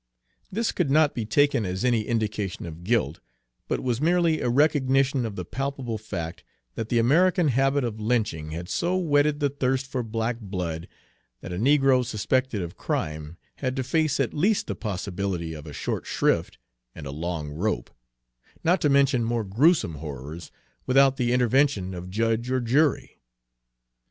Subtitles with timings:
[0.51, 3.19] This could not be taken as any indication of guilt,
[3.67, 6.43] but was merely a recognition of the palpable fact
[6.73, 10.87] that the American habit of lynching had so whetted the thirst for black blood
[11.41, 15.71] that a negro suspected of crime had to face at least the possibility of a
[15.71, 16.57] short shrift
[16.95, 17.91] and a long rope,
[18.63, 20.49] not to mention more gruesome horrors,
[20.87, 23.19] without the intervention of judge or jury.